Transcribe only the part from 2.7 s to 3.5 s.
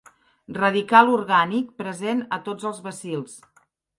els bacils.